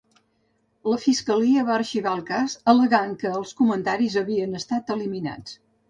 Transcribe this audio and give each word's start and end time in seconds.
La 0.91 0.97
Fiscalia 1.03 1.65
va 1.67 1.75
arxivar 1.81 2.15
el 2.19 2.25
cas 2.31 2.57
al·legant 2.75 3.15
que 3.25 3.37
els 3.43 3.55
comentaris 3.63 4.21
havien 4.27 4.61
estat 4.65 4.95
eliminats. 4.99 5.61